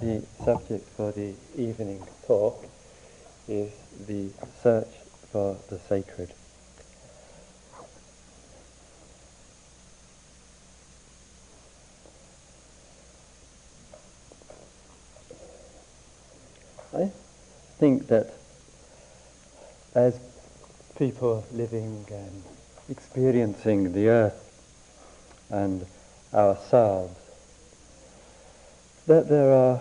[0.00, 2.64] The subject for the evening talk
[3.46, 3.70] is
[4.08, 4.88] the search
[5.30, 6.34] for the sacred.
[16.92, 17.12] I
[17.78, 18.32] think that
[19.94, 20.18] as
[20.98, 22.42] people living and
[22.88, 24.40] experiencing the earth
[25.50, 25.86] and
[26.32, 27.23] ourselves,
[29.06, 29.80] that there are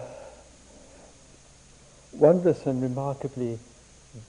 [2.12, 3.58] wondrous and remarkably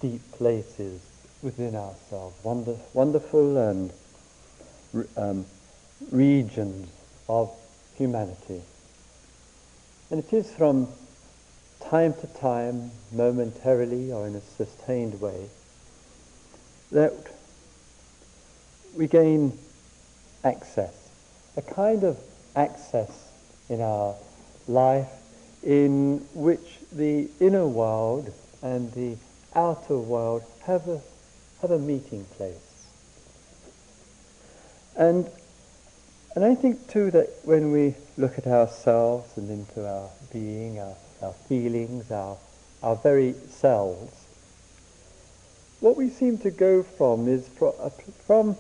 [0.01, 1.01] deep places
[1.43, 3.93] within ourselves, wonder, wonderful and
[5.16, 5.45] um,
[6.11, 6.88] regions
[7.29, 7.51] of
[7.97, 8.62] humanity.
[10.11, 10.88] And it is from
[11.85, 15.49] time to time, momentarily or in a sustained way,
[16.93, 17.13] that
[18.97, 19.59] we gain
[20.45, 20.95] access,
[21.57, 22.19] a kind of
[22.55, 23.11] access
[23.69, 24.15] in our
[24.66, 25.10] life
[25.62, 29.16] in which the inner world and the
[29.54, 31.01] outer world have a,
[31.60, 32.87] have a meeting place.
[34.96, 35.29] And,
[36.34, 40.95] and I think too that when we look at ourselves and into our being, our,
[41.23, 42.37] our feelings, our,
[42.82, 44.24] our very selves,
[45.80, 47.90] what we seem to go from is from, uh,
[48.26, 48.56] from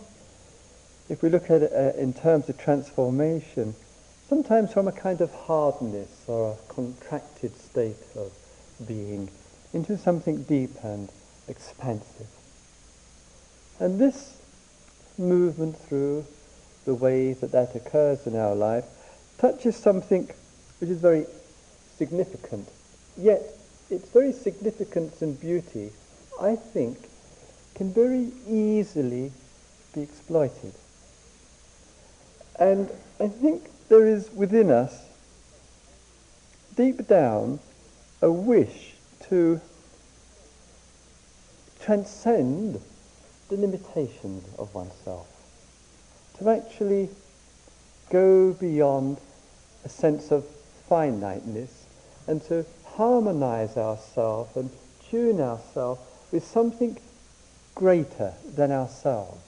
[1.08, 3.74] if we look at it uh, in terms of transformation,
[4.28, 8.32] sometimes from a kind of hardness or a contracted state of
[8.86, 9.30] being
[9.72, 11.10] into something deep and
[11.48, 12.26] expansive.
[13.78, 14.38] And this
[15.18, 16.24] movement through
[16.84, 18.84] the way that that occurs in our life
[19.38, 20.28] touches something
[20.78, 21.26] which is very
[21.96, 22.68] significant.
[23.16, 23.42] Yet
[23.90, 25.90] its very significance and beauty,
[26.40, 26.98] I think,
[27.74, 29.32] can very easily
[29.94, 30.72] be exploited.
[32.58, 35.06] And I think there is within us,
[36.76, 37.60] deep down,
[38.22, 38.94] a wish
[39.28, 39.60] to
[41.80, 42.80] transcend
[43.48, 45.28] the limitations of oneself,
[46.38, 47.10] to actually
[48.10, 49.18] go beyond
[49.84, 50.44] a sense of
[50.88, 51.84] finiteness
[52.26, 54.70] and to harmonize ourselves and
[55.10, 56.00] tune ourselves
[56.32, 56.96] with something
[57.74, 59.42] greater than ourselves.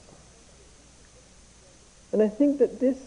[2.11, 2.97] And I think that this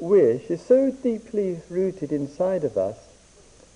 [0.00, 2.96] wish is so deeply rooted inside of us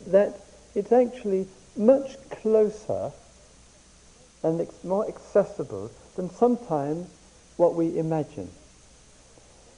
[0.06, 0.38] that
[0.74, 1.46] it's actually
[1.76, 3.12] much closer
[4.42, 7.08] and ex- more accessible than sometimes
[7.56, 8.50] what we imagine.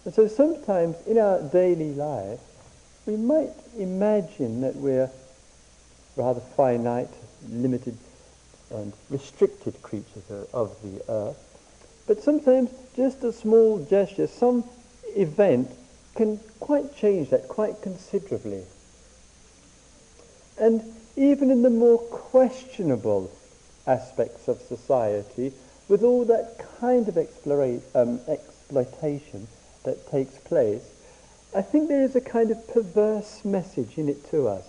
[0.05, 2.41] And so sometimes in our daily life,
[3.07, 5.11] we might imagine that we're
[6.17, 7.11] rather finite,
[7.49, 7.97] limited,
[8.71, 11.37] and restricted creatures of the earth.
[12.07, 14.65] But sometimes just a small gesture, some
[15.17, 15.71] event
[16.15, 18.65] can quite change that quite considerably.
[20.59, 20.83] And
[21.17, 23.31] even in the more questionable
[23.87, 25.53] aspects of society,
[25.89, 27.19] with all that kind of
[27.95, 29.47] um, exploitation
[29.83, 30.83] that takes place,
[31.55, 34.65] I think there is a kind of perverse message in it to us.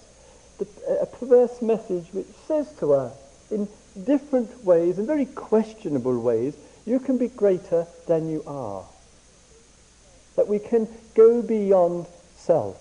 [0.57, 0.67] The,
[1.01, 3.13] a perverse message which says to us,
[3.51, 3.67] in
[4.03, 6.55] different ways, in very questionable ways,
[6.85, 8.85] you can be greater than you are
[10.35, 12.77] that we can go beyond self.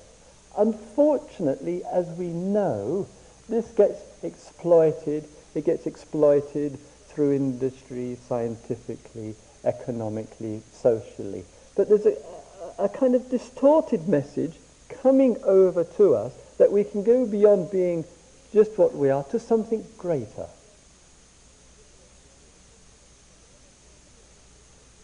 [0.56, 3.06] Unfortunately, as we know,
[3.48, 5.24] this gets exploited.
[5.54, 6.78] It gets exploited
[7.08, 9.34] through industry, scientifically,
[9.64, 11.44] economically, socially.
[11.76, 12.16] But there's a,
[12.78, 14.54] a kind of distorted message
[14.88, 18.04] coming over to us that we can go beyond being
[18.52, 20.46] just what we are to something greater.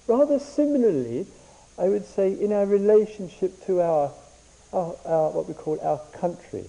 [0.06, 1.26] Rather similarly,
[1.80, 4.12] I would say, in our relationship to our,
[4.70, 6.66] our, our, what we call our country.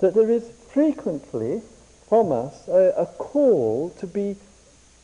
[0.00, 1.62] That there is frequently
[2.08, 4.34] from us a, a call to be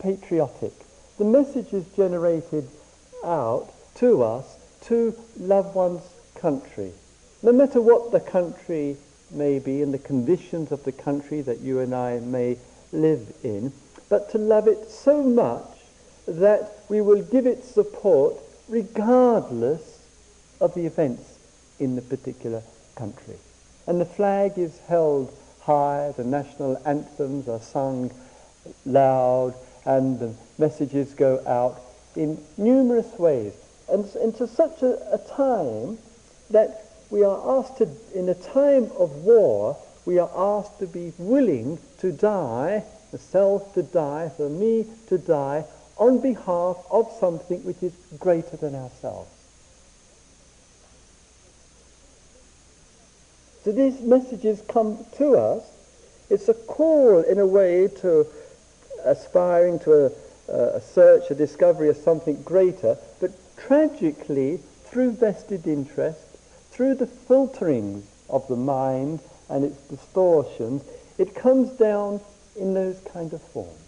[0.01, 0.73] patriotic.
[1.19, 2.69] The message is generated
[3.25, 4.57] out to us
[4.87, 6.03] to love one's
[6.35, 6.91] country.
[7.45, 8.97] No matter what the country
[9.31, 12.59] may be and the conditions of the country that you and I may
[12.91, 13.73] live in,
[14.09, 15.78] but to love it so much
[16.29, 18.37] that we will give it support
[18.69, 19.99] regardless
[20.61, 21.39] of the events
[21.79, 22.63] in the particular
[22.97, 23.37] country.
[23.87, 28.11] And the flag is held high, the national anthems are sung
[28.85, 29.55] loud,
[29.87, 31.81] and the messages go out
[32.15, 33.55] in numerous ways.
[33.89, 35.99] And into such a, a time
[36.51, 41.13] that we are asked to, in a time of war, we are asked to be
[41.19, 45.65] willing to die, the self to die, for me to die,
[45.99, 49.31] on behalf of something which is greater than ourselves.
[53.65, 55.65] So these messages come to us.
[56.31, 58.27] It's a call, in a way, to
[59.05, 66.21] aspiring to a, a search, a discovery of something greater, but tragically, through vested interest,
[66.71, 70.83] through the filterings of the mind and its distortions,
[71.19, 72.21] it comes down
[72.57, 73.88] in those kind of forms.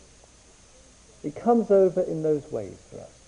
[1.22, 3.20] It comes over in those ways for us.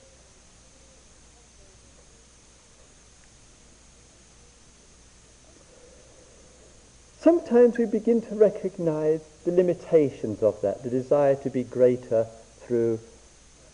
[7.20, 12.26] Sometimes we begin to recognize the limitations of that, the desire to be greater
[12.60, 12.98] through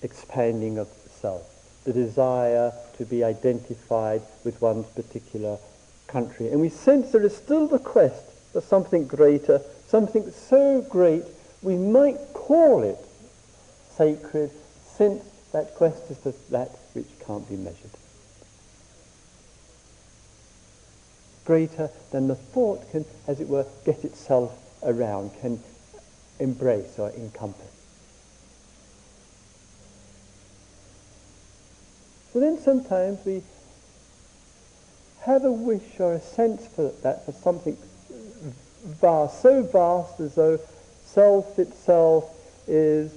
[0.02, 0.88] expanding of
[1.20, 1.48] self,
[1.84, 5.58] the desire to be identified with one's particular
[6.08, 6.48] country.
[6.48, 11.24] And we sense there is still the quest for something greater, something so great
[11.62, 12.98] we might call it
[13.98, 14.50] sacred,
[14.96, 15.22] since
[15.52, 17.90] that quest is for that which can't be measured.
[21.48, 24.52] greater than the thought can, as it were, get itself
[24.82, 25.58] around, can
[26.38, 27.72] embrace or encompass.
[32.34, 33.42] So then sometimes we
[35.22, 37.78] have a wish or a sense for that, for something
[38.84, 40.60] vast, so vast as though
[41.06, 42.30] self itself
[42.66, 43.10] is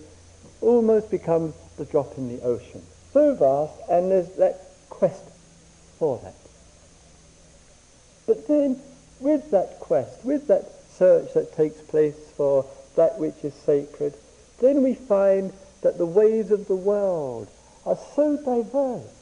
[0.62, 2.82] almost becomes the drop in the ocean.
[3.14, 5.24] So vast, and there's that quest
[5.98, 6.36] for that.
[8.28, 8.80] But then,
[9.20, 12.66] with that quest, with that search that takes place for
[12.96, 14.14] that which is sacred,
[14.60, 17.50] then we find that the ways of the world
[17.86, 19.22] are so diverse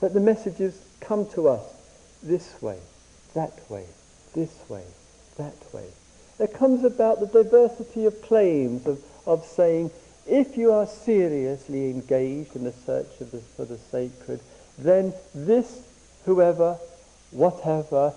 [0.00, 1.64] that the messages come to us
[2.22, 2.78] this way,
[3.34, 3.86] that way,
[4.34, 4.84] this way,
[5.38, 5.86] that way.
[6.38, 9.90] There comes about the diversity of claims of, of saying,
[10.26, 14.40] if you are seriously engaged in the search the, for the sacred,
[14.78, 15.80] then this,
[16.24, 16.78] whoever,
[17.30, 18.12] whatever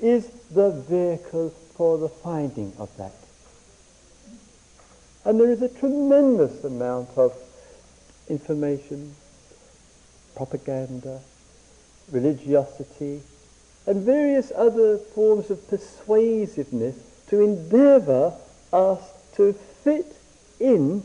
[0.00, 3.14] is the vehicle for the finding of that.
[5.24, 7.32] And there is a tremendous amount of
[8.28, 9.14] information,
[10.34, 11.20] propaganda,
[12.10, 13.22] religiosity,
[13.86, 16.96] and various other forms of persuasiveness
[17.28, 18.34] to endeavour
[18.72, 19.00] us
[19.36, 20.16] to fit
[20.60, 21.02] in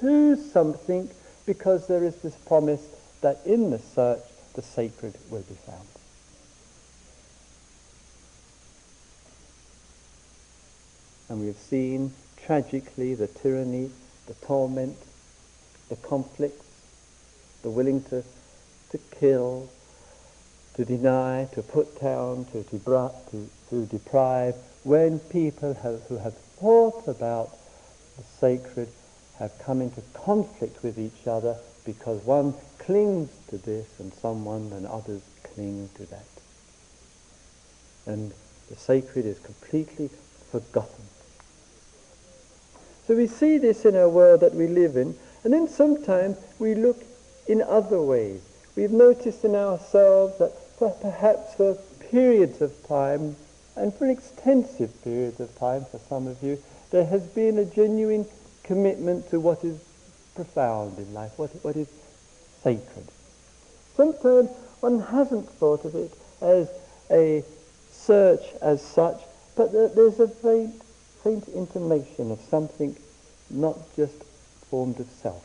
[0.00, 1.08] to something
[1.46, 2.86] because there is this promise
[3.20, 4.20] that in the search
[4.54, 5.86] the sacred will be found.
[11.28, 12.12] And we have seen
[12.44, 13.90] tragically the tyranny,
[14.26, 14.96] the torment,
[15.88, 16.66] the conflicts,
[17.62, 18.22] the willing to,
[18.90, 19.68] to kill,
[20.74, 24.54] to deny, to put down, to, to, to, to deprive,
[24.84, 27.50] when people have, who have thought about
[28.16, 28.88] the sacred
[29.38, 34.86] have come into conflict with each other because one clings to this and someone and
[34.86, 36.24] others cling to that.
[38.06, 38.32] And
[38.68, 40.10] the sacred is completely
[40.50, 41.04] forgotten.
[43.06, 46.74] So we see this in our world that we live in, and then sometimes we
[46.74, 47.04] look
[47.46, 48.40] in other ways.
[48.74, 51.74] We've noticed in ourselves that for perhaps for
[52.10, 53.36] periods of time,
[53.76, 56.60] and for extensive periods of time for some of you,
[56.90, 58.26] there has been a genuine
[58.66, 59.80] commitment to what is
[60.34, 61.88] profound in life, what, what is
[62.62, 63.06] sacred.
[63.96, 66.70] Sometimes one hasn't thought of it as
[67.10, 67.42] a
[67.90, 69.20] search as such,
[69.56, 70.82] but there's a faint
[71.24, 72.96] faint intimation of something
[73.50, 74.22] not just
[74.70, 75.42] formed of self.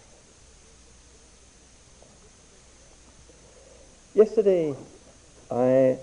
[4.13, 4.75] Yesterday,
[5.49, 5.97] I,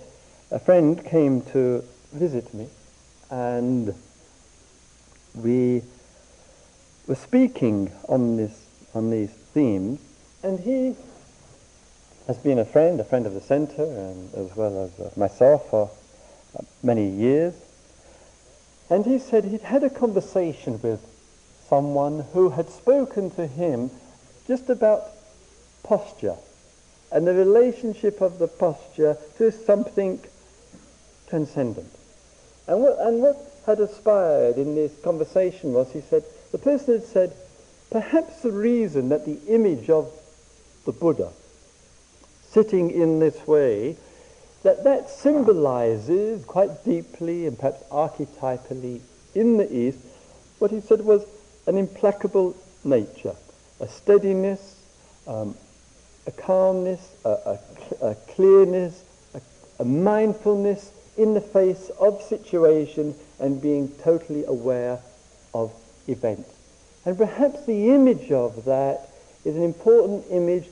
[0.51, 2.67] a friend came to visit me,
[3.31, 3.95] and
[5.37, 5.83] we
[7.09, 9.99] were speaking on this on these themes,
[10.43, 10.95] and he
[12.27, 15.71] has been a friend, a friend of the centre, and as well as uh, myself
[15.71, 15.91] for
[16.57, 17.55] uh, many years.
[18.91, 21.01] And he said he'd had a conversation with
[21.69, 23.91] someone who had spoken to him
[24.47, 25.05] just about
[25.83, 26.37] posture
[27.11, 30.21] and the relationship of the posture to something
[31.29, 31.91] transcendent.
[32.67, 33.37] And what, and what
[33.67, 37.37] had aspired in this conversation was, he said, the person had said,
[37.91, 40.11] perhaps the reason that the image of
[40.85, 41.31] the Buddha
[42.51, 43.97] sitting in this way
[44.63, 49.01] that that symbolizes quite deeply and perhaps archetypally
[49.35, 49.99] in the East
[50.59, 51.25] what he said was
[51.67, 53.37] an implacable nature,
[53.81, 54.77] a steadiness,
[55.27, 55.55] um,
[56.27, 57.59] a calmness, a, a,
[58.03, 59.41] a clearness, a,
[59.79, 64.99] a mindfulness in the face of situation and being totally aware
[65.55, 65.73] of
[66.09, 66.51] events.
[67.05, 69.09] And perhaps the image of that
[69.45, 70.67] is an important image,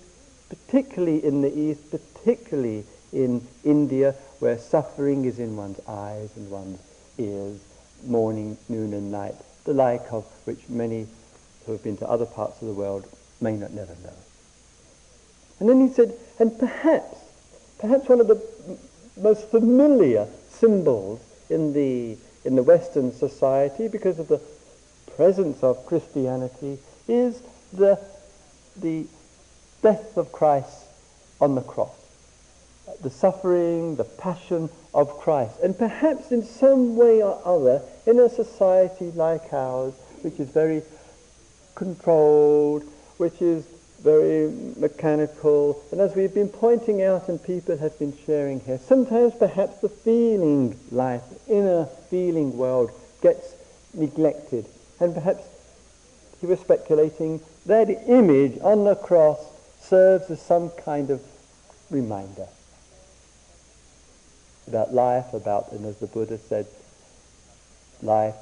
[0.48, 6.80] particularly in the East, particularly in India, where suffering is in one's eyes and one's
[7.18, 7.60] ears,
[8.04, 11.06] morning, noon and night, the like of which many
[11.64, 13.06] who have been to other parts of the world
[13.40, 14.12] may not never know.
[15.58, 17.18] And then he said, and perhaps,
[17.78, 18.42] perhaps one of the
[19.16, 24.40] most familiar symbols in the, in the Western society because of the
[25.16, 27.42] presence of Christianity is
[27.73, 27.99] the,
[28.76, 29.06] the
[29.82, 30.87] death of Christ
[31.40, 31.94] on the cross.
[33.02, 35.58] The suffering, the passion of Christ.
[35.62, 40.82] And perhaps in some way or other, in a society like ours, which is very
[41.75, 42.85] controlled,
[43.16, 43.66] which is
[44.02, 49.35] very mechanical, and as we've been pointing out and people have been sharing here, sometimes
[49.35, 52.90] perhaps the feeling life, inner feeling world
[53.23, 53.54] gets
[53.94, 54.66] neglected.
[55.00, 55.44] And perhaps
[56.40, 59.44] he was speculating that image on the cross
[59.80, 61.22] serves as some kind of
[61.90, 62.46] reminder
[64.66, 66.66] about life, about, and as the Buddha said,
[68.02, 68.34] life,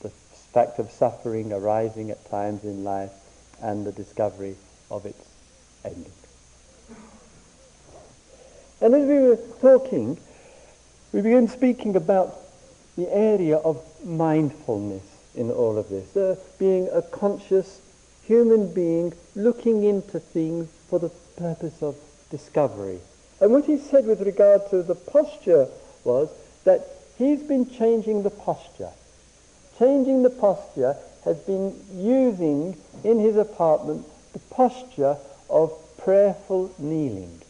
[0.00, 0.08] the
[0.52, 3.12] fact of suffering arising at times in life,
[3.60, 4.56] and the discovery
[4.90, 5.22] of its
[5.84, 6.12] ending.
[8.80, 10.18] And as we were talking,
[11.12, 12.34] we began speaking about
[12.96, 15.02] the area of mindfulness
[15.38, 17.80] in all of this, uh, being a conscious
[18.24, 21.96] human being looking into things for the purpose of
[22.30, 22.98] discovery.
[23.40, 25.68] And what he said with regard to the posture
[26.04, 26.28] was
[26.64, 28.90] that he's been changing the posture.
[29.78, 35.16] Changing the posture has been using in his apartment the posture
[35.48, 37.40] of prayerful kneeling.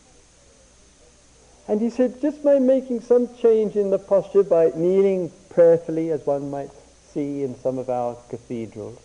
[1.67, 6.25] And he said, just by making some change in the posture, by kneeling prayerfully, as
[6.25, 6.71] one might
[7.13, 8.99] see in some of our cathedrals,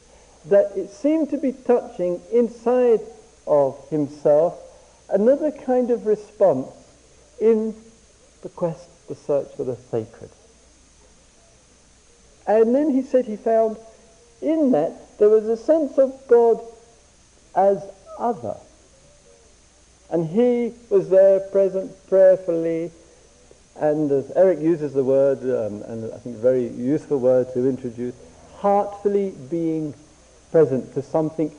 [0.45, 2.99] that it seemed to be touching inside
[3.47, 4.59] of himself
[5.09, 6.67] another kind of response
[7.39, 7.75] in
[8.41, 10.29] the quest, the search for the sacred.
[12.45, 13.77] And then he said he found
[14.41, 16.61] in that there was a sense of God
[17.55, 17.83] as
[18.19, 18.57] other.
[20.09, 22.91] And he was there present prayerfully,
[23.75, 27.67] and as Eric uses the word, um, and I think a very useful word to
[27.67, 28.13] introduce,
[28.57, 29.93] heartfully being
[30.51, 31.53] present to something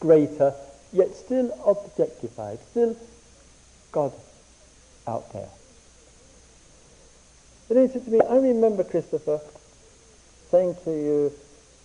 [0.00, 0.54] greater,
[0.92, 2.96] yet still objectified, still
[3.92, 4.12] God
[5.06, 5.48] out there.
[7.68, 9.40] He said to me, I remember, Christopher,
[10.50, 11.32] saying to you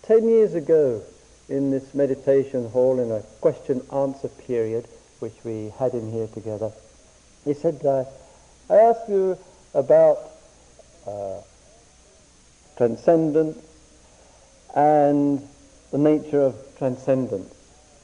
[0.02, 1.02] 10 years ago
[1.48, 4.88] in this meditation hall in a question answer period,
[5.20, 6.72] which we had in here together,
[7.44, 8.04] he said, uh,
[8.70, 9.38] I asked you
[9.74, 10.18] about
[11.06, 11.40] uh,
[12.76, 13.58] transcendence
[14.74, 15.46] and
[15.90, 17.54] the nature of transcendence.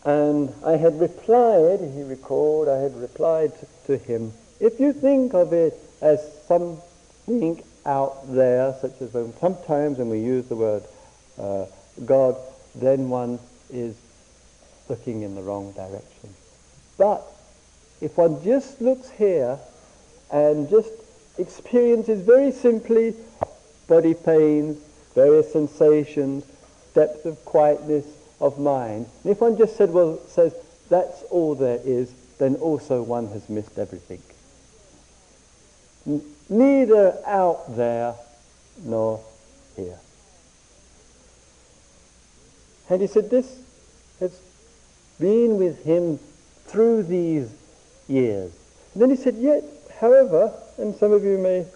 [0.04, 3.52] And I had replied, he recalled, I had replied
[3.86, 9.98] to him, if you think of it as something out there, such as when, sometimes
[9.98, 10.84] when we use the word
[11.38, 11.66] uh,
[12.04, 12.36] God,
[12.74, 13.38] then one
[13.70, 13.96] is
[14.88, 16.34] looking in the wrong direction.
[16.98, 17.22] But
[18.00, 19.58] if one just looks here
[20.32, 20.90] and just
[21.38, 23.14] experiences very simply
[23.88, 24.78] body pains,
[25.14, 26.44] various sensations,
[26.94, 28.06] depth of quietness
[28.40, 29.06] of mind.
[29.24, 30.54] And if one just said, well, says
[30.88, 34.22] that's all there is, then also one has missed everything.
[36.06, 38.14] N- neither out there
[38.84, 39.20] nor
[39.76, 39.98] here.
[42.88, 43.60] And he said, this
[44.18, 44.40] has
[45.20, 46.18] been with him
[46.66, 47.52] through these
[48.08, 48.52] years.
[48.94, 49.62] And then he said, yet,
[50.00, 51.66] however, and some of you may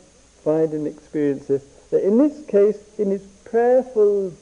[0.42, 4.32] find and experience this, that in this case, in his prayerful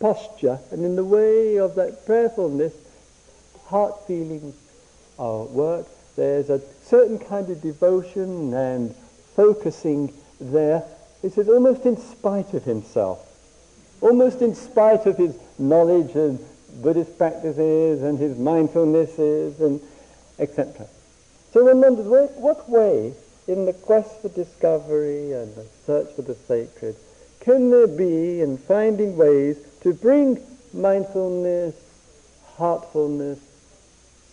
[0.00, 2.72] posture and in the way of that prayerfulness,
[3.66, 4.54] heart feeling
[5.18, 8.94] our work, there's a certain kind of devotion and
[9.36, 10.84] focusing there.
[11.22, 13.26] He says almost in spite of himself,
[14.00, 16.38] almost in spite of his knowledge and
[16.82, 19.80] Buddhist practices and his mindfulnesses and
[20.38, 20.86] etc.
[21.52, 23.14] So wonders, what way
[23.46, 26.96] in the quest for discovery and the search for the sacred
[27.40, 30.38] can there be in finding ways to bring
[30.74, 31.74] mindfulness,
[32.56, 33.38] heartfulness,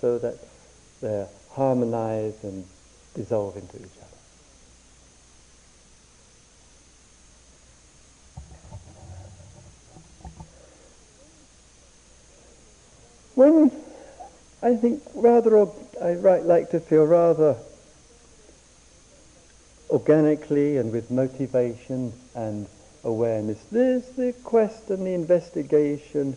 [0.02, 0.38] so that
[1.02, 2.66] they're harmonized and
[3.14, 4.06] dissolve into each other.
[13.36, 13.72] When
[14.66, 15.68] I think rather,
[16.02, 17.56] I like to feel rather
[19.92, 22.66] organically and with motivation and
[23.04, 23.64] awareness.
[23.72, 26.36] There's the quest and the investigation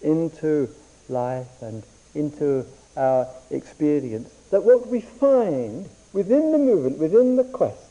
[0.00, 0.70] into
[1.10, 1.82] life and
[2.14, 2.64] into
[2.96, 4.30] our experience.
[4.50, 7.90] That what we find within the movement, within the quest,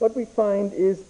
[0.00, 1.02] what we find is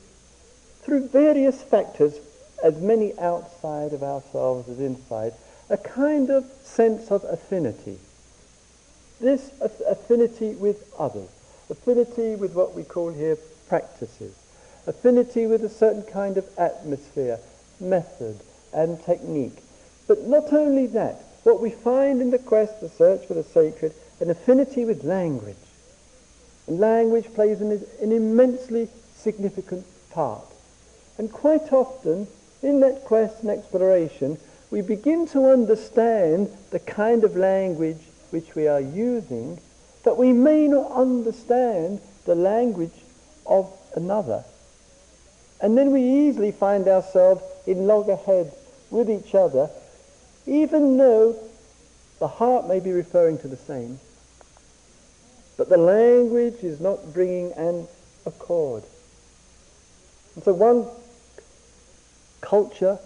[0.83, 2.21] through various factors,
[2.63, 5.33] as many outside of ourselves as inside,
[5.69, 7.99] a kind of sense of affinity.
[9.21, 11.29] This affinity with others,
[11.71, 14.35] affinity with what we call here practices,
[14.87, 17.39] affinity with a certain kind of atmosphere,
[17.81, 18.41] method,
[18.73, 19.59] and technique.
[20.09, 23.95] But not only that, what we find in the quest, the search for the sacred,
[24.21, 25.57] an affinity with language.
[26.67, 30.45] And language plays an, an immensely significant part.
[31.19, 32.27] And quite often,
[32.63, 34.39] in that quest and exploration,
[34.71, 38.01] we begin to understand the kind of language
[38.35, 39.61] which we are using,
[40.03, 42.91] but we may not understand the language
[43.47, 44.45] of another.
[45.61, 48.53] And then we easily find ourselves in loggerheads
[48.91, 49.71] with each other,
[50.47, 51.37] even though
[52.19, 54.01] the heart may be referring to the same,
[55.57, 57.87] but the language is not bringing an
[58.27, 58.83] accord.
[60.35, 60.89] And so one
[62.41, 62.99] culture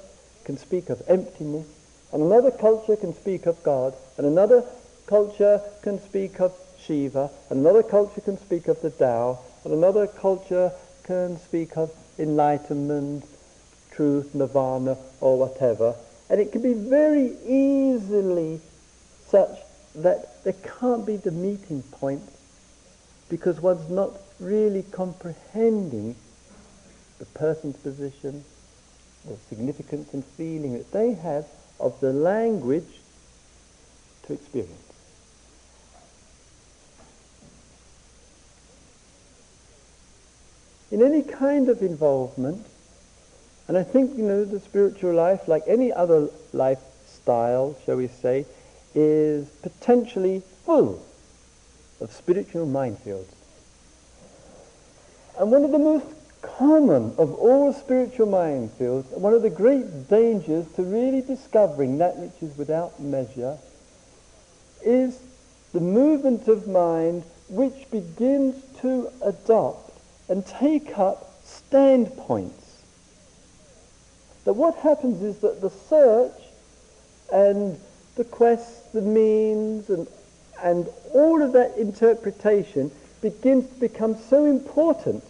[0.44, 1.66] can speak of emptiness,
[2.14, 4.64] and another culture can speak of God, and another
[5.08, 10.70] culture can speak of Shiva, another culture can speak of the Tao, and another culture
[11.04, 13.24] can speak of enlightenment,
[13.90, 15.94] truth, nirvana, or whatever.
[16.28, 18.60] And it can be very easily
[19.26, 19.58] such
[19.94, 22.22] that there can't be the meeting point
[23.30, 26.14] because one's not really comprehending
[27.18, 28.44] the person's position,
[29.26, 31.46] the significance and feeling that they have
[31.80, 33.00] of the language
[34.26, 34.87] to experience.
[40.90, 42.64] In any kind of involvement,
[43.68, 48.46] and I think, you know, the spiritual life, like any other lifestyle, shall we say,
[48.94, 51.04] is potentially full
[52.00, 53.34] of spiritual minefields.
[55.38, 56.06] And one of the most
[56.40, 62.42] common of all spiritual minefields, one of the great dangers to really discovering that which
[62.42, 63.58] is without measure,
[64.82, 65.18] is
[65.72, 69.87] the movement of mind which begins to adopt
[70.28, 72.82] and take up standpoints.
[74.44, 76.40] That what happens is that the search
[77.32, 77.78] and
[78.16, 80.06] the quest, the means, and,
[80.62, 85.22] and all of that interpretation begins to become so important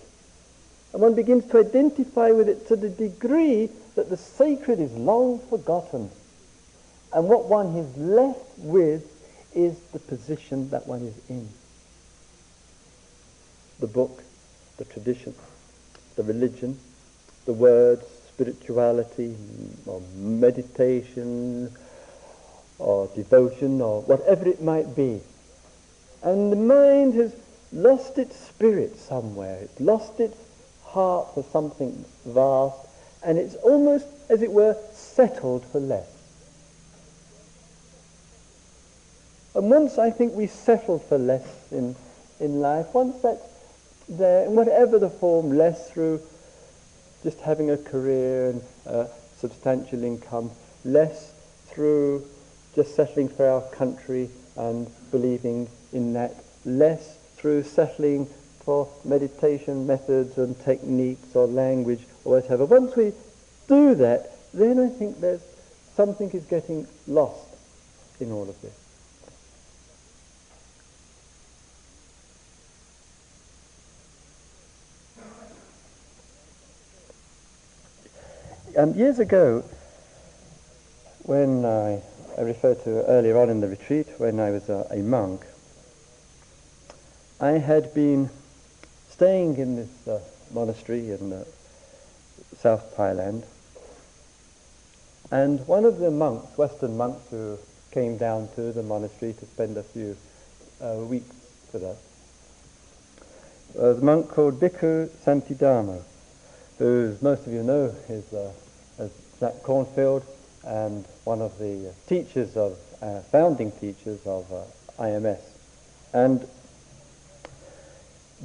[0.92, 5.38] and one begins to identify with it to the degree that the sacred is long
[5.38, 6.10] forgotten.
[7.12, 9.04] And what one is left with
[9.54, 11.48] is the position that one is in.
[13.80, 14.22] The book,
[14.78, 15.34] the tradition,
[16.16, 16.78] the religion,
[17.44, 19.36] the words, spirituality,
[19.86, 21.70] or meditation,
[22.78, 25.20] or devotion, or whatever it might be.
[26.22, 27.34] And the mind has
[27.72, 29.58] lost its spirit somewhere.
[29.62, 30.36] It's lost its
[30.84, 32.78] heart for something vast,
[33.24, 36.08] and it's almost, as it were, settled for less.
[39.54, 41.96] And once I think we settle for less in,
[42.38, 43.42] in life, once that's
[44.08, 46.20] there, in whatever the form, less through
[47.22, 50.50] just having a career and a substantial income,
[50.84, 51.32] less
[51.66, 52.24] through
[52.74, 58.26] just settling for our country and believing in that, less through settling
[58.64, 62.64] for meditation methods and techniques or language or whatever.
[62.64, 63.12] Once we
[63.66, 65.42] do that, then I think there's
[65.94, 67.46] something is getting lost
[68.20, 68.87] in all of this.
[78.78, 79.64] Um, years ago,
[81.24, 82.00] when I,
[82.38, 85.44] I, referred to earlier on in the retreat, when I was a, a monk,
[87.40, 88.30] I had been
[89.10, 90.20] staying in this uh,
[90.52, 91.42] monastery in uh,
[92.56, 93.42] South Thailand.
[95.32, 97.58] And one of the monks, Western monks who
[97.90, 100.16] came down to the monastery to spend a few
[100.80, 101.34] uh, weeks
[101.72, 101.98] with us,
[103.74, 106.00] was a monk called Bhikkhu Santidharma,
[106.78, 108.52] who, as most of you know, is uh,
[109.40, 110.24] Jack Kornfield
[110.64, 114.64] and one of the teachers of, uh, founding teachers of uh,
[115.02, 115.40] IMS.
[116.12, 116.46] And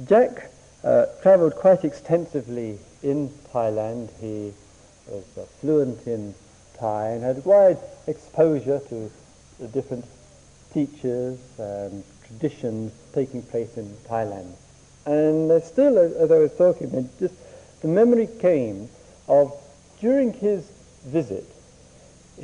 [0.06, 0.50] Jack
[0.84, 4.10] uh, travelled quite extensively in Thailand.
[4.20, 4.52] He
[5.08, 6.34] was uh, fluent in
[6.78, 9.10] Thai and had wide exposure to
[9.58, 10.04] the different
[10.72, 14.52] teachers and traditions taking place in Thailand.
[15.06, 17.34] And uh, still, as I was talking, just
[17.82, 18.88] the memory came
[19.28, 19.52] of
[20.00, 20.70] during his
[21.04, 21.44] visit,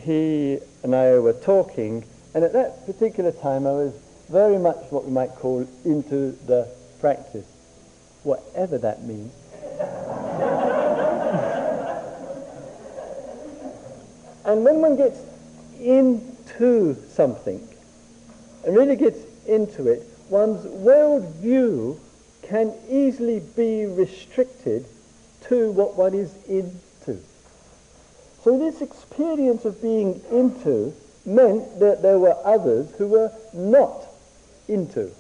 [0.03, 3.93] he and I were talking, and at that particular time I was
[4.29, 6.69] very much what we might call into the
[7.01, 7.47] practice,
[8.23, 9.33] whatever that means.
[14.45, 15.19] and when one gets
[15.81, 17.67] into something
[18.65, 22.01] and really gets into it, one's world view
[22.43, 24.85] can easily be restricted
[25.49, 26.79] to what one is in
[28.43, 30.95] so this experience of being into
[31.27, 34.07] meant that there were others who were not
[34.69, 35.11] into.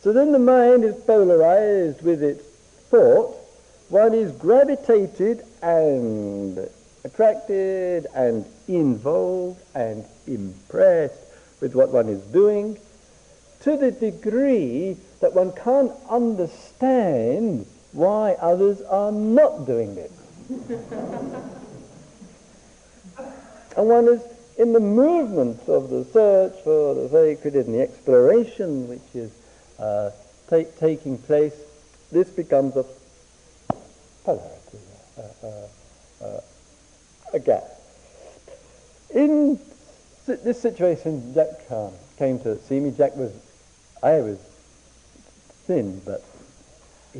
[0.00, 2.42] So then the mind is polarized with its
[2.88, 3.36] thought.
[3.90, 6.68] One is gravitated and
[7.04, 11.20] attracted and involved and impressed
[11.60, 12.78] with what one is doing
[13.60, 20.10] to the degree that one can't understand why others are not doing it.
[23.76, 24.20] and one is
[24.58, 29.30] in the movement of the search for the sacred in the exploration which is
[29.78, 30.10] uh,
[30.78, 31.54] taking place,
[32.10, 32.84] this becomes a
[34.24, 34.78] polarity,
[35.16, 35.68] uh, uh,
[36.24, 36.40] uh
[37.32, 37.62] a gap.
[39.14, 39.60] In
[40.26, 42.90] this situation, Jack um, came to see me.
[42.90, 43.32] Jack was,
[44.02, 44.38] I was
[45.66, 46.24] thin, but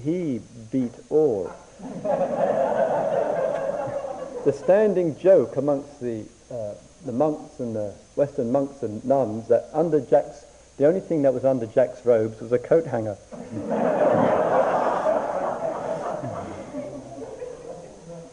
[0.02, 0.40] he
[0.72, 1.52] beat all.
[4.44, 9.68] The standing joke amongst the, uh, the monks and the Western monks and nuns that
[9.72, 10.44] under Jack's,
[10.76, 13.16] the only thing that was under Jack's robes was a coat hanger.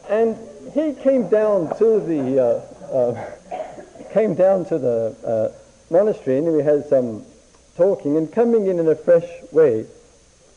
[0.10, 0.38] and
[0.74, 2.62] he came down to the uh,
[2.94, 3.32] uh,
[4.14, 5.52] came down to the uh,
[5.90, 7.26] monastery and we had some
[7.76, 9.86] talking and coming in in a fresh way.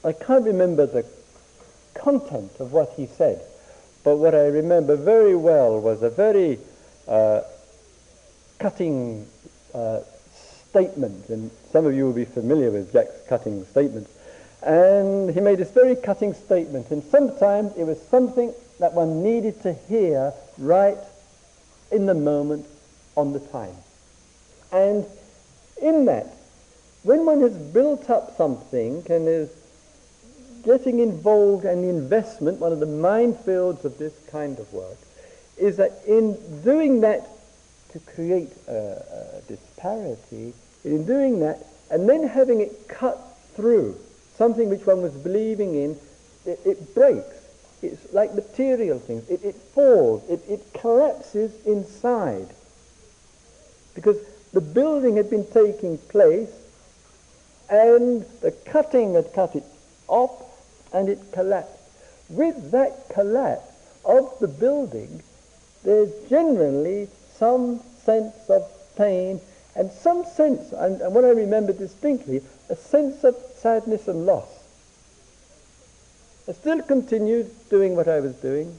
[0.05, 1.05] I can't remember the
[2.00, 3.40] content of what he said,
[4.02, 6.58] but what I remember very well was a very
[7.06, 7.42] uh,
[8.58, 9.26] cutting
[9.74, 10.00] uh,
[10.70, 14.10] statement, and some of you will be familiar with Jack's cutting statements.
[14.62, 19.62] And he made this very cutting statement, and sometimes it was something that one needed
[19.62, 20.98] to hear right
[21.90, 22.66] in the moment
[23.16, 23.74] on the time.
[24.72, 25.06] And
[25.82, 26.26] in that,
[27.02, 29.50] when one has built up something and is
[30.64, 34.98] getting involved in investment, one of the minefields of this kind of work,
[35.56, 37.28] is that in doing that
[37.92, 38.72] to create a,
[39.38, 40.52] a disparity,
[40.84, 43.18] in doing that, and then having it cut
[43.54, 43.98] through
[44.36, 45.98] something which one was believing in,
[46.46, 47.36] it, it breaks.
[47.82, 49.28] It's like material things.
[49.28, 50.22] It, it falls.
[50.28, 52.48] It, it collapses inside.
[53.94, 54.16] Because
[54.52, 56.50] the building had been taking place
[57.68, 59.64] and the cutting had cut it
[60.08, 60.30] off
[60.92, 61.76] and it collapsed.
[62.29, 63.72] With that collapse
[64.05, 65.22] of the building,
[65.85, 69.40] there's generally some sense of pain
[69.76, 74.48] and some sense, and, and what I remember distinctly, a sense of sadness and loss.
[76.48, 78.79] I still continued doing what I was doing,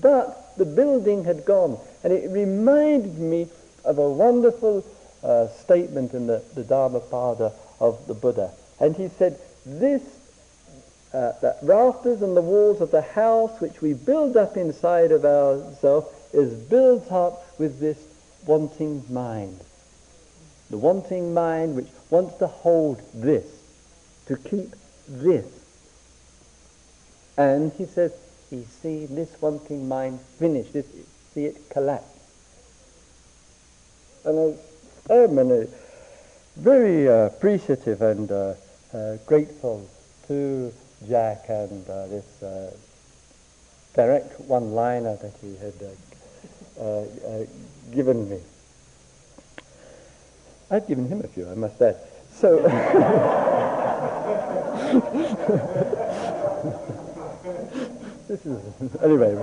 [0.00, 3.48] but the building had gone, and it reminded me
[3.84, 4.84] of a wonderful
[5.22, 8.50] uh, statement in the, the Dhammapada of the Buddha.
[8.80, 10.02] And he said, this,
[11.12, 15.24] uh, that rafters and the walls of the house which we build up inside of
[15.24, 17.98] ourselves is built up with this
[18.46, 19.58] wanting mind.
[20.70, 23.46] The wanting mind which wants to hold this,
[24.26, 24.74] to keep
[25.08, 25.46] this.
[27.38, 28.12] And he says,
[28.50, 30.86] he see this wanting mind finish, this,
[31.32, 32.04] see it collapse.
[34.24, 34.58] And
[35.08, 35.68] I am
[36.56, 38.54] very uh, appreciative and uh,
[38.92, 39.88] uh, grateful
[40.26, 40.72] to
[41.06, 42.72] Jack and uh, this uh,
[43.94, 45.74] direct one-liner that he had
[46.80, 47.04] uh,
[47.92, 48.40] given me.
[50.70, 51.96] I've given him a few, I must add.
[52.32, 52.58] So,
[58.28, 58.60] this is
[59.02, 59.34] anyway.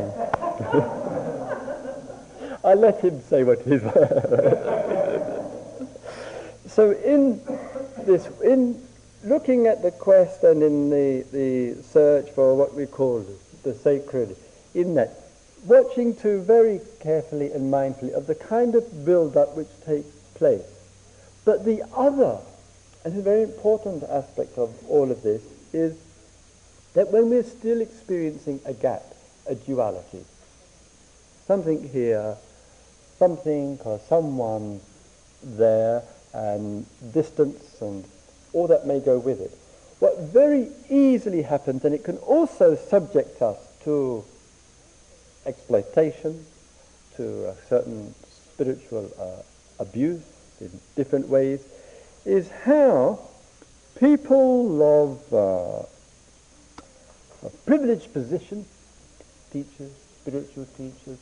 [2.63, 3.81] I let him say what he's.
[6.71, 7.41] so in
[8.05, 8.79] this, in
[9.25, 13.25] looking at the quest and in the, the search for what we call
[13.63, 14.38] the sacred,
[14.75, 15.19] in that,
[15.65, 20.61] watching too very carefully and mindfully of the kind of build-up which takes place.
[21.43, 22.39] But the other,
[23.03, 25.41] and a very important aspect of all of this,
[25.73, 25.97] is
[26.93, 29.03] that when we're still experiencing a gap,
[29.47, 30.23] a duality,
[31.47, 32.35] something here,
[33.17, 34.79] something or someone
[35.43, 38.03] there, and distance and
[38.55, 39.51] all that may go with it.
[39.99, 44.23] What very easily happens, and it can also subject us to
[45.45, 46.45] exploitation,
[47.17, 48.13] to a certain
[48.53, 49.43] spiritual uh,
[49.79, 50.23] abuse,
[50.61, 51.63] in different ways,
[52.25, 53.19] is how
[53.99, 58.65] people of, uh, of privileged position,
[59.51, 59.91] teachers,
[60.21, 61.17] spiritual teachers,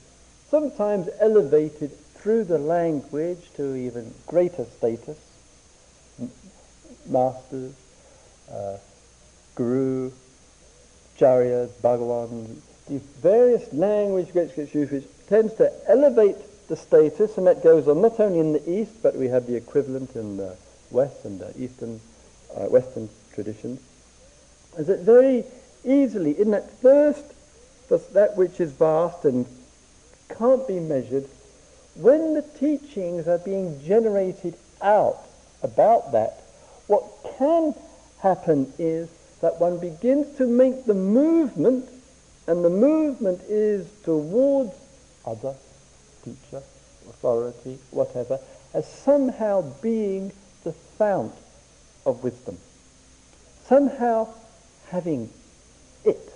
[0.50, 5.18] sometimes elevated through the language to even greater status.
[7.08, 7.74] Masters,
[8.52, 8.78] uh,
[9.56, 10.12] guru,
[11.18, 12.56] Charyas, bhagavan,
[12.88, 16.36] the various language gets used which tends to elevate
[16.68, 19.56] the status, and that goes on not only in the East, but we have the
[19.56, 20.56] equivalent in the
[20.92, 22.00] West and the Eastern,
[22.56, 23.80] uh, Western traditions.
[24.78, 25.44] Is that very
[25.86, 27.24] easily, in that first,
[28.14, 29.46] that which is vast and
[30.30, 31.28] can't be measured,
[31.96, 35.20] when the teachings are being generated out
[35.62, 36.43] about that,
[36.94, 37.74] what can
[38.20, 39.10] happen is
[39.42, 41.90] that one begins to make the movement,
[42.46, 44.74] and the movement is towards
[45.26, 45.56] other,
[46.24, 46.62] teacher,
[47.10, 48.40] authority, whatever,
[48.76, 50.32] as somehow being
[50.64, 51.34] the fount
[52.06, 52.60] of wisdom.
[53.66, 54.28] Somehow
[54.90, 55.32] having
[56.06, 56.32] it.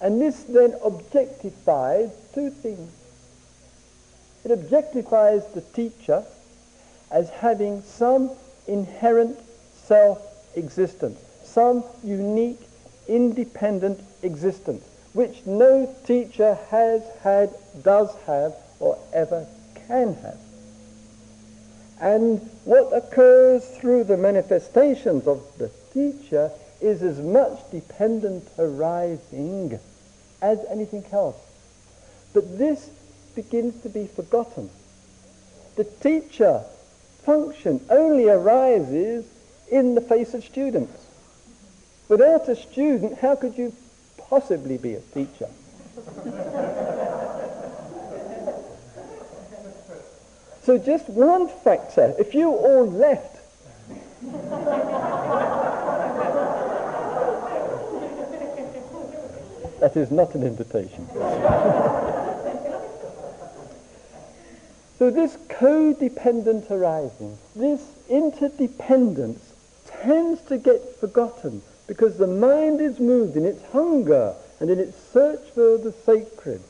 [0.00, 2.90] And this then objectifies two things.
[4.44, 6.24] It objectifies the teacher
[7.10, 8.30] as having some
[8.66, 9.38] inherent
[9.84, 12.60] self-existence, some unique,
[13.08, 19.46] independent existence, which no teacher has had, does have, or ever
[19.86, 20.38] can have.
[22.00, 29.78] And what occurs through the manifestations of the teacher is as much dependent arising
[30.40, 31.36] as anything else.
[32.34, 32.90] But this
[33.36, 34.68] begins to be forgotten.
[35.76, 36.64] The teacher
[37.24, 39.24] function only arises
[39.70, 41.06] in the face of students.
[42.08, 43.72] Without a student, how could you
[44.18, 45.48] possibly be a teacher?
[50.62, 53.38] so just one factor, if you all left,
[59.80, 61.08] that is not an invitation.
[65.02, 69.52] So this codependent arising, this interdependence
[69.84, 74.96] tends to get forgotten because the mind is moved in its hunger and in its
[75.12, 76.62] search for the sacred,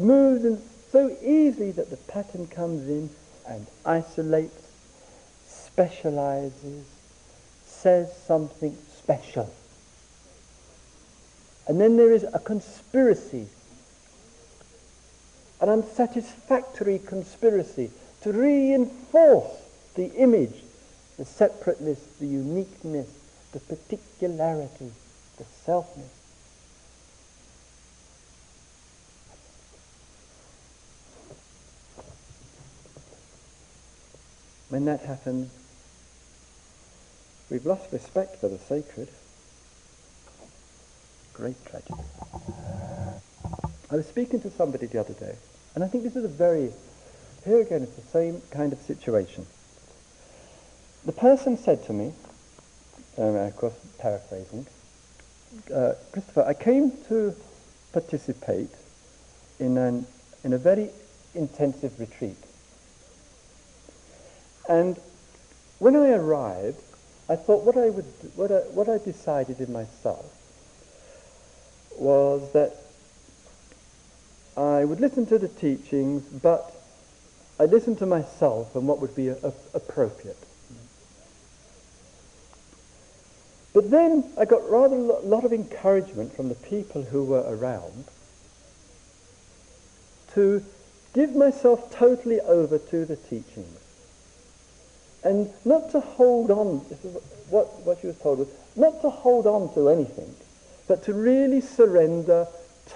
[0.00, 3.08] moves in so easily that the pattern comes in
[3.46, 4.66] and isolates,
[5.46, 6.84] specializes,
[7.66, 9.48] says something special.
[11.68, 13.46] And then there is a conspiracy
[15.60, 17.90] an unsatisfactory conspiracy
[18.22, 19.52] to reinforce
[19.94, 20.62] the image,
[21.16, 23.08] the separateness, the uniqueness,
[23.52, 24.92] the particularity,
[25.38, 26.10] the selfness.
[34.68, 35.50] When that happens,
[37.50, 39.08] we've lost respect for the sacred.
[41.32, 41.94] Great tragedy.
[43.90, 45.36] I was speaking to somebody the other day,
[45.74, 46.72] and I think this is a very,
[47.44, 49.46] here again, it's the same kind of situation.
[51.04, 52.12] The person said to me,
[53.16, 54.66] um, of course paraphrasing,
[55.72, 57.34] uh, Christopher, I came to
[57.92, 58.70] participate
[59.60, 60.04] in, an,
[60.42, 60.90] in a very
[61.34, 62.36] intensive retreat.
[64.68, 64.98] And
[65.78, 66.80] when I arrived,
[67.28, 70.26] I thought what I, would, what I, what I decided in myself
[71.98, 72.76] was that
[74.56, 76.72] I would listen to the teachings, but
[77.60, 80.38] I listened to myself and what would be a, a, appropriate.
[83.74, 88.06] But then I got rather a lot of encouragement from the people who were around
[90.32, 90.64] to
[91.12, 93.78] give myself totally over to the teachings.
[95.22, 97.16] And not to hold on, this is
[97.50, 100.34] what, what she was told was, not to hold on to anything,
[100.88, 102.46] but to really surrender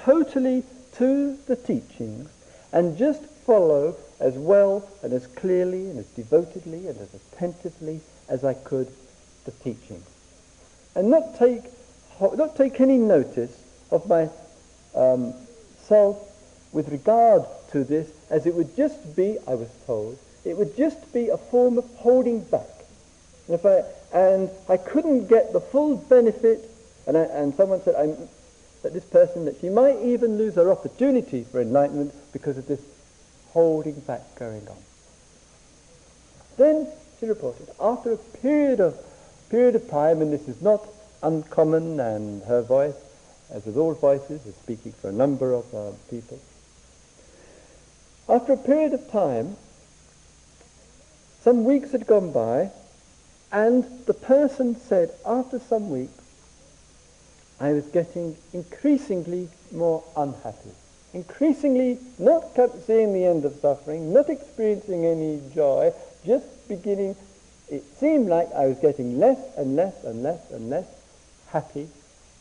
[0.05, 0.65] totally
[0.97, 2.29] to the teachings
[2.73, 8.45] and just follow as well and as clearly and as devotedly and as attentively as
[8.45, 8.89] I could
[9.45, 10.07] the teachings.
[10.95, 11.65] And not take,
[12.21, 13.57] not take any notice
[13.91, 14.29] of my
[14.95, 15.35] um,
[16.73, 21.13] with regard to this as it would just be, I was told, it would just
[21.13, 22.69] be a form of holding back.
[23.49, 23.83] And, if I,
[24.17, 26.71] and I couldn't get the full benefit,
[27.09, 28.17] and, I, and someone said, I'm,
[28.83, 32.81] that this person, that she might even lose her opportunity for enlightenment because of this
[33.53, 34.77] holding back going on.
[36.57, 36.87] Then
[37.19, 38.97] she reported, after a period of,
[39.51, 40.87] period of time, and this is not
[41.23, 42.95] uncommon, and her voice,
[43.51, 46.39] as with all voices, is speaking for a number of uh, people.
[48.29, 49.57] After a period of time,
[51.43, 52.71] some weeks had gone by,
[53.51, 56.20] and the person said, after some weeks,
[57.61, 60.73] I was getting increasingly more unhappy.
[61.13, 62.55] increasingly not
[62.87, 65.93] seeing the end of suffering, not experiencing any joy,
[66.25, 67.17] just beginning,
[67.69, 70.87] it seemed like I was getting less and less and less and less
[71.49, 71.89] happy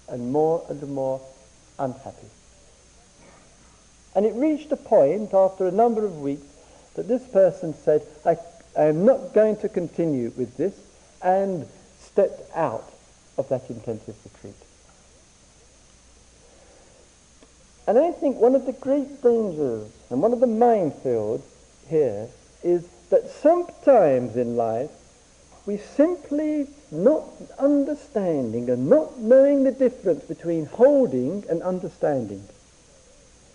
[0.08, 1.20] and more and more
[1.78, 2.28] unhappy.
[4.16, 6.48] And it reached a point after a number of weeks
[6.96, 8.38] that this person said, I,
[8.78, 10.76] I am not going to continue with this,
[11.22, 11.68] and
[12.00, 12.90] stepped out
[13.38, 14.56] of that intensive retreat.
[17.90, 21.42] And I think one of the great dangers and one of the minefields
[21.88, 22.28] here
[22.62, 24.92] is that sometimes in life
[25.66, 27.24] we simply not
[27.58, 32.44] understanding and not knowing the difference between holding and understanding.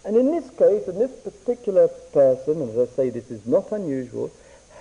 [0.05, 3.70] And in this case, and this particular person, and as I say, this is not
[3.70, 4.33] unusual,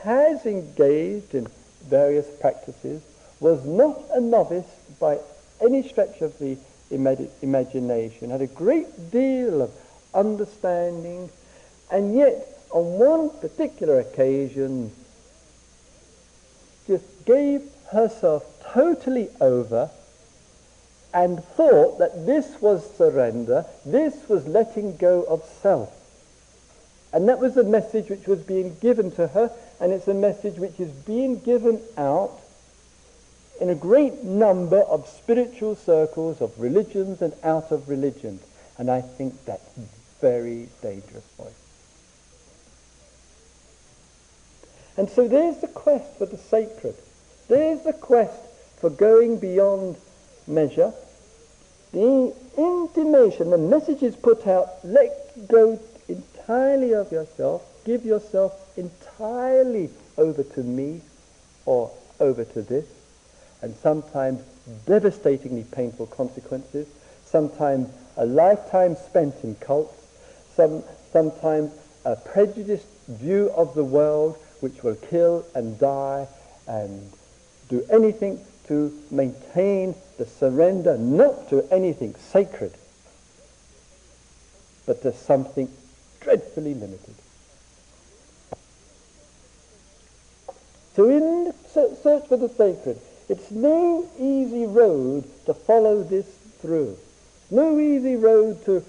[0.01, 1.45] has engaged in
[1.87, 3.03] various practices,
[3.39, 4.65] was not a novice
[4.99, 5.19] by
[5.61, 6.57] any stretch of the
[6.93, 9.71] imagination, had a great deal of
[10.13, 11.29] understanding,
[11.91, 14.91] and yet on one particular occasion
[16.87, 19.89] just gave herself totally over
[21.13, 25.93] and thought that this was surrender, this was letting go of self.
[27.13, 30.57] And that was the message which was being given to her, and it's a message
[30.57, 32.39] which is being given out
[33.61, 38.41] in a great number of spiritual circles, of religions and out of religions.
[38.77, 39.69] And I think that's
[40.19, 41.53] very dangerous for you.
[44.97, 46.95] And so there's the quest for the sacred.
[47.47, 48.39] There's the quest
[48.77, 49.97] for going beyond
[50.47, 50.93] measure.
[51.91, 59.89] The intimation, the message is put out, let go entirely of yourself, give yourself entirely
[60.17, 61.01] over to me
[61.65, 62.85] or over to this,
[63.63, 64.41] and sometimes
[64.85, 66.85] devastatingly painful consequences,
[67.25, 69.95] sometimes a lifetime spent in cults,
[70.53, 71.71] some, sometimes
[72.05, 76.27] a prejudiced view of the world which will kill and die
[76.67, 77.09] and
[77.69, 82.73] do anything to maintain the surrender not to anything sacred,
[84.85, 85.69] but to something
[86.19, 87.15] dreadfully limited.
[90.95, 92.99] So in search for the sacred,
[93.33, 96.27] it's no easy road to follow this
[96.61, 96.95] through.
[97.49, 98.85] No easy road to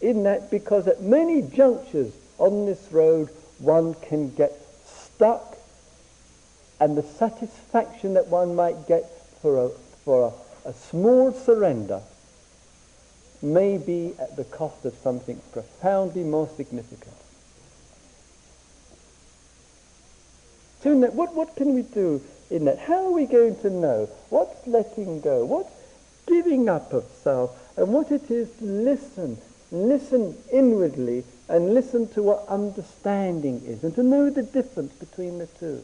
[0.00, 4.52] in that because at many junctures on this road one can get
[4.86, 5.58] stuck
[6.78, 9.10] and the satisfaction that one might get
[9.42, 9.68] for a,
[10.04, 10.32] for
[10.64, 12.00] a, a small surrender
[13.42, 17.16] may be at the cost of something profoundly more significant.
[20.84, 22.78] So what, what can we do in that?
[22.78, 25.70] How are we going to know what's letting go, what's
[26.26, 29.38] giving up of self, and what it is to listen,
[29.70, 35.46] listen inwardly and listen to what understanding is and to know the difference between the
[35.46, 35.82] two.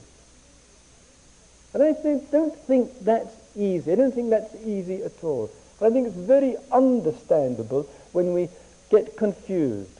[1.72, 3.92] And I think, don't think that's easy.
[3.92, 5.50] I don't think that's easy at all.
[5.78, 8.48] But I think it's very understandable when we
[8.90, 9.90] get confused.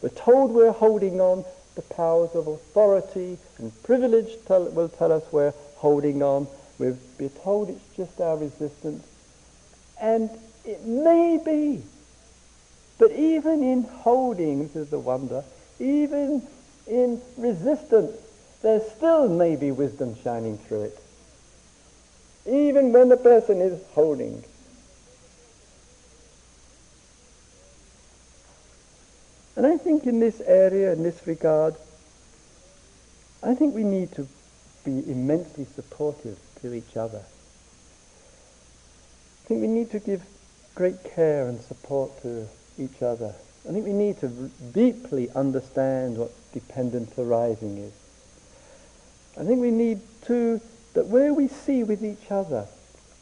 [0.00, 1.44] We're told we're holding on
[1.76, 6.46] the powers of authority and privilege tell, will tell us we're holding on.
[6.78, 9.06] We'll be told it's just our resistance.
[10.00, 10.30] And
[10.64, 11.82] it may be
[13.02, 15.42] but even in holding, this is the wonder,
[15.80, 16.46] even
[16.86, 18.12] in resistance,
[18.62, 20.98] there still may be wisdom shining through it.
[22.46, 24.44] Even when the person is holding.
[29.56, 31.74] And I think in this area, in this regard,
[33.42, 34.28] I think we need to
[34.84, 37.22] be immensely supportive to each other.
[39.44, 40.22] I think we need to give
[40.74, 43.34] great care and support to each other.
[43.68, 44.28] I think we need to
[44.72, 47.92] deeply understand what dependent arising is.
[49.38, 50.60] I think we need to,
[50.94, 52.66] that where we see with each other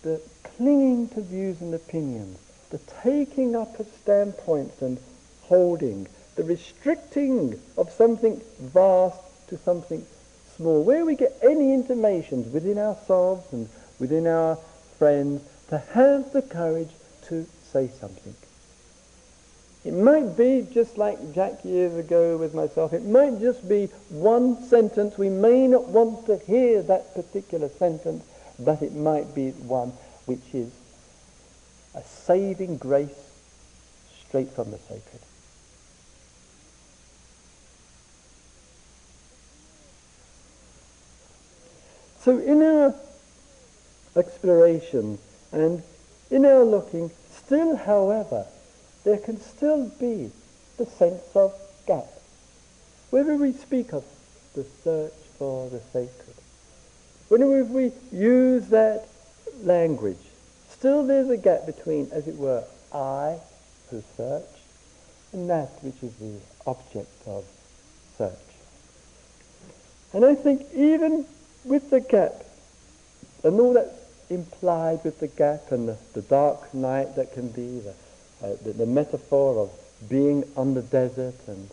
[0.02, 2.38] the clinging to views and opinions,
[2.70, 4.98] the taking up of standpoints and
[5.42, 6.06] holding,
[6.36, 10.04] the restricting of something vast to something
[10.60, 13.66] small, where we get any intimations within ourselves and
[13.98, 14.56] within our
[14.98, 16.90] friends, to have the courage
[17.22, 18.34] to say something.
[19.86, 22.92] It might be just like Jack years ago with myself.
[22.92, 25.16] It might just be one sentence.
[25.16, 28.22] We may not want to hear that particular sentence,
[28.58, 29.92] but it might be one
[30.26, 30.70] which is
[31.94, 33.30] a saving grace
[34.28, 35.22] straight from the sacred.
[42.20, 42.94] So in our
[44.14, 45.18] exploration
[45.52, 45.82] and
[46.30, 48.46] in our looking, still, however,
[49.04, 50.30] there can still be
[50.76, 51.54] the sense of
[51.86, 52.06] gap.
[53.08, 54.04] Whenever we speak of
[54.54, 56.36] the search for the sacred,
[57.28, 59.08] whenever we use that
[59.62, 60.18] language,
[60.68, 63.38] still there's a gap between, as it were, I,
[63.90, 64.44] who search,
[65.32, 67.44] and that which is the object of
[68.18, 68.34] search.
[70.12, 71.24] And I think even
[71.64, 72.44] with the gap,
[73.44, 73.98] and all that's
[74.30, 77.94] implied with the gap and the, the dark night that can be, the,
[78.42, 79.70] uh, the, the, metaphor of
[80.08, 81.68] being on the desert and,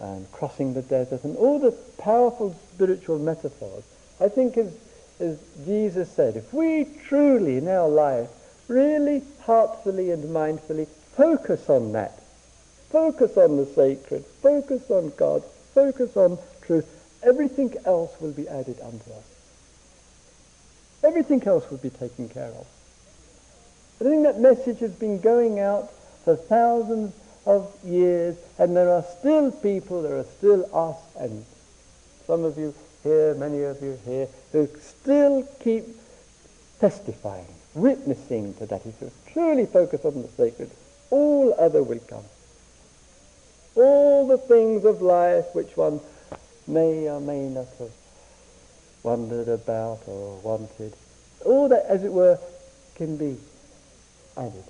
[0.00, 3.84] and crossing the desert, and all the powerful spiritual metaphors,
[4.20, 4.72] I think as,
[5.20, 8.28] as Jesus said, if we truly in our life
[8.68, 12.20] really heartfully and mindfully focus on that,
[12.90, 15.42] focus on the sacred, focus on God,
[15.74, 16.86] focus on truth,
[17.24, 19.24] everything else will be added unto us.
[21.02, 22.66] Everything else will be taken care of.
[24.00, 25.90] I think that message has been going out
[26.24, 27.14] for thousands
[27.46, 31.44] of years, and there are still people, there are still us, and
[32.26, 35.84] some of you here, many of you here, who still keep
[36.80, 38.84] testifying, witnessing to that.
[38.86, 40.70] If you truly focus on the sacred,
[41.10, 42.24] all other will come.
[43.76, 46.00] All the things of life which one
[46.66, 47.92] may or may not have
[49.02, 50.94] wondered about or wanted.
[51.44, 52.38] All that, as it were,
[52.94, 53.36] can be
[54.36, 54.64] added.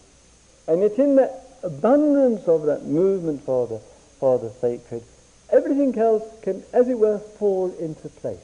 [0.66, 3.78] And it's in that abundance of that movement for the,
[4.18, 5.02] for the sacred,
[5.50, 8.38] everything else can, as it were, fall into place.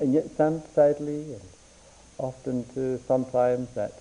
[0.00, 0.36] And yet,
[0.74, 1.40] sadly, and
[2.18, 3.92] often too, sometimes that,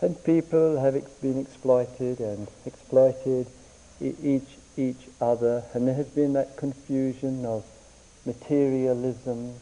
[0.00, 3.46] and people have been exploited and exploited
[4.00, 7.64] each each other, and there has been that confusion of
[8.24, 9.54] materialism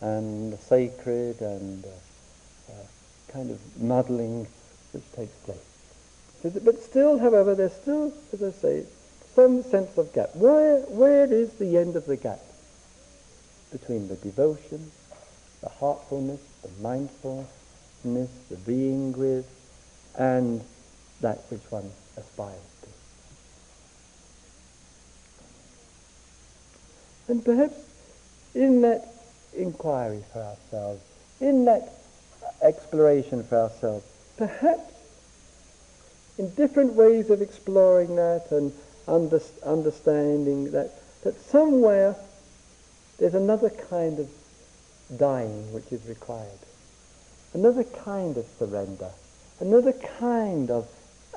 [0.00, 1.88] and the sacred and uh,
[2.72, 4.46] uh, kind of muddling
[4.92, 5.58] which takes place.
[6.64, 8.84] But still, however, there's still, as I say,
[9.34, 10.34] some sense of gap.
[10.34, 12.40] Where, where is the end of the gap
[13.72, 14.90] between the devotion,
[15.60, 17.48] the heartfulness, the mindfulness,
[18.04, 19.46] the being with,
[20.16, 20.62] and
[21.20, 22.77] that which one aspires
[27.28, 27.76] And perhaps
[28.54, 29.06] in that
[29.56, 31.02] inquiry for ourselves,
[31.40, 31.92] in that
[32.62, 34.04] exploration for ourselves,
[34.36, 34.94] perhaps
[36.38, 38.72] in different ways of exploring that and
[39.06, 40.92] under, understanding that,
[41.24, 42.16] that somewhere
[43.18, 44.30] there's another kind of
[45.16, 46.58] dying which is required,
[47.54, 49.10] another kind of surrender,
[49.60, 50.88] another kind of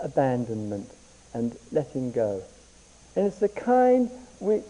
[0.01, 0.89] abandonment
[1.33, 2.41] and letting go.
[3.15, 4.63] And it's the kind which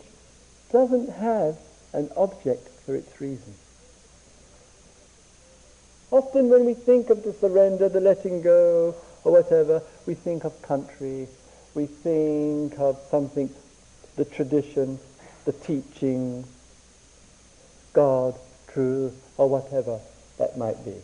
[0.72, 1.58] doesn't have
[1.94, 3.54] an object for its reason.
[6.12, 10.62] Often when we think of the surrender, the letting go, or whatever, we think of
[10.62, 11.28] country,
[11.74, 13.50] we think of something,
[14.16, 15.00] the tradition,
[15.46, 16.44] the teaching,
[17.94, 18.36] God,
[18.68, 20.00] truth, or whatever
[20.38, 20.96] that might be.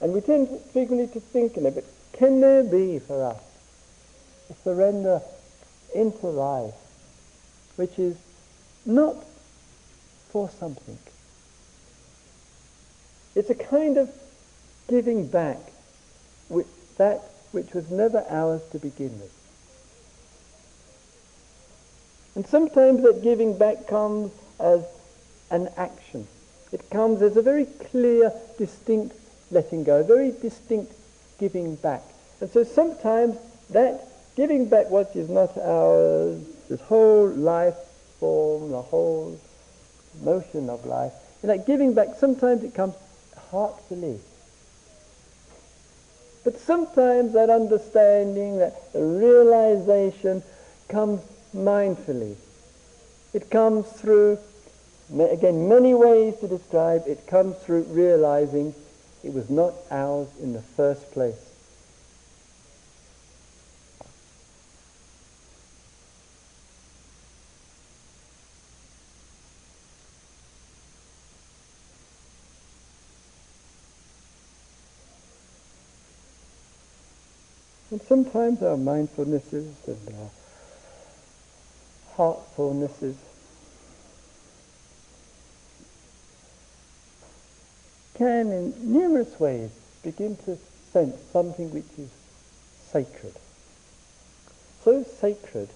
[0.00, 3.42] And we tend frequently to think in it, but can there be for us
[4.50, 5.22] a surrender
[5.94, 6.74] into life
[7.76, 8.16] which is
[8.86, 9.16] not
[10.30, 10.98] for something.
[13.34, 14.10] It's a kind of
[14.88, 15.58] giving back
[16.48, 16.66] with
[16.96, 17.22] that
[17.52, 19.32] which was never ours to begin with.
[22.34, 24.84] And sometimes that giving back comes as
[25.50, 26.26] an action.
[26.72, 29.16] It comes as a very clear, distinct
[29.50, 30.92] letting go, a very distinct
[31.38, 32.02] giving back.
[32.40, 33.36] And so sometimes
[33.70, 37.76] that giving back what is not ours, this whole life
[38.24, 39.38] form, the whole
[40.22, 41.12] motion of life.
[41.42, 42.94] And that giving back, sometimes it comes
[43.50, 44.18] heartfully.
[46.42, 50.42] But sometimes that understanding, that realization
[50.88, 51.20] comes
[51.54, 52.36] mindfully.
[53.34, 54.38] It comes through,
[55.18, 58.74] again, many ways to describe, it comes through realizing
[59.22, 61.53] it was not ours in the first place.
[77.94, 80.30] And sometimes our mindfulnesses and our
[82.16, 83.14] heartfulnesses
[88.14, 89.70] can in numerous ways
[90.02, 90.58] begin to
[90.92, 92.10] sense something which is
[92.90, 93.34] sacred.
[94.82, 95.68] So sacred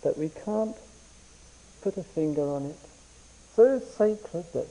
[0.00, 0.76] that we can't
[1.82, 2.78] put a finger on it.
[3.54, 4.68] So sacred that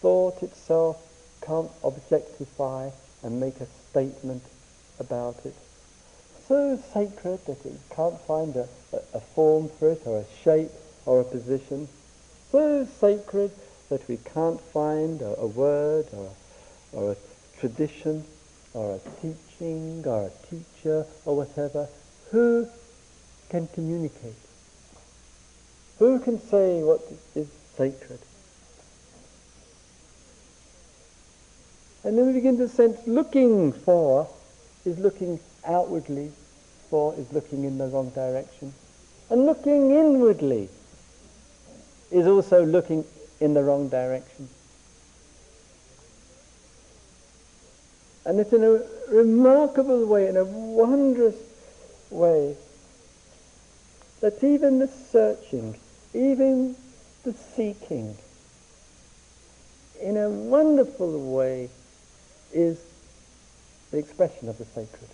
[0.00, 1.00] thought itself
[1.40, 2.90] can't objectify
[3.22, 4.42] and make a statement
[4.98, 5.54] about it.
[6.48, 10.70] So sacred that you can't find a, a, a form for it or a shape
[11.06, 11.88] or a position.
[12.50, 13.52] So sacred
[13.88, 16.30] that we can't find a, a word or,
[16.92, 17.16] or a
[17.60, 18.24] tradition
[18.74, 21.88] or a teaching or a teacher or whatever.
[22.30, 22.68] Who
[23.48, 24.34] can communicate?
[25.98, 27.02] Who can say what
[27.34, 28.20] is sacred?
[32.02, 34.28] And then we begin to sense looking for
[34.84, 36.32] is looking outwardly,
[36.88, 38.72] for is looking in the wrong direction.
[39.28, 40.68] And looking inwardly
[42.10, 43.04] is also looking
[43.40, 44.48] in the wrong direction.
[48.24, 48.82] And it's in a
[49.12, 51.36] remarkable way, in a wondrous
[52.10, 52.56] way,
[54.20, 55.78] that even the searching,
[56.14, 56.76] even
[57.24, 58.16] the seeking,
[60.00, 61.68] in a wonderful way,
[62.52, 62.78] is
[63.90, 65.08] the expression of the sacred.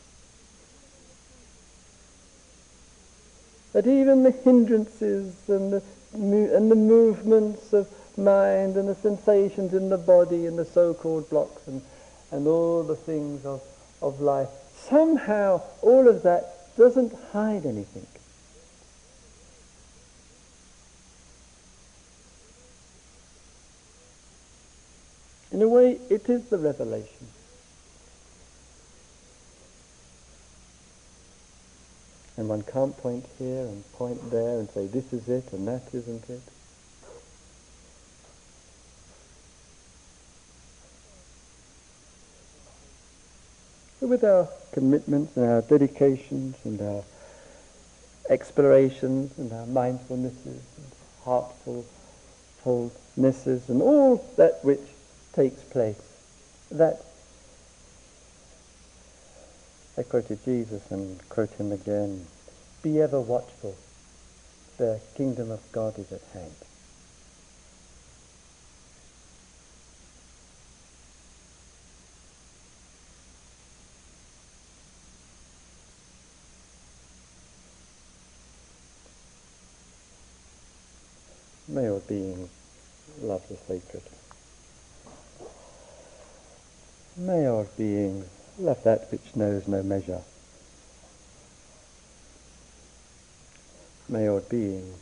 [3.72, 5.82] That even the hindrances and the,
[6.14, 11.66] and the movements of mind and the sensations in the body and the so-called blocks
[11.66, 11.82] and,
[12.30, 13.62] and all the things of,
[14.00, 14.48] of life,
[14.88, 18.06] somehow all of that doesn't hide anything.
[25.56, 27.28] In a way, it is the revelation.
[32.36, 35.84] And one can't point here and point there and say this is it and that
[35.94, 36.42] isn't it.
[44.00, 47.02] But with our commitments and our dedications and our
[48.28, 50.92] explorations and our mindfulnesses and
[51.24, 51.86] heartfulnesses
[53.70, 54.80] and all that which
[55.36, 56.00] takes place.
[56.72, 57.02] That
[59.98, 62.26] I quoted Jesus and quote him again.
[62.82, 63.76] Be ever watchful.
[64.78, 66.52] The kingdom of God is at hand.
[81.68, 82.48] May all beings
[83.20, 84.02] love the sacred.
[87.18, 88.26] May our beings
[88.58, 90.20] love that which knows no measure.
[94.06, 94.98] May our beings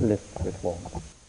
[0.00, 1.19] lift with warmth.